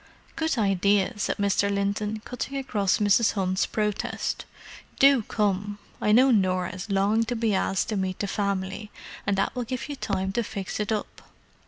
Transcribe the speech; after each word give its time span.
"Good 0.35 0.57
idea!" 0.57 1.13
said 1.19 1.37
Mr. 1.37 1.71
Linton, 1.71 2.23
cutting 2.25 2.57
across 2.57 2.97
Mrs. 2.97 3.33
Hunt's 3.33 3.67
protest. 3.67 4.45
"Do 4.97 5.21
come—I 5.21 6.11
know 6.11 6.31
Norah 6.31 6.73
is 6.73 6.89
longing 6.89 7.25
to 7.25 7.35
be 7.35 7.53
asked 7.53 7.89
to 7.89 7.95
meet 7.97 8.17
the 8.17 8.25
family, 8.25 8.89
and 9.27 9.37
that 9.37 9.55
will 9.55 9.63
give 9.63 9.87
you 9.89 9.95
time 9.95 10.31
to 10.31 10.41
fix 10.43 10.79
it 10.79 10.91
up." 10.91 11.21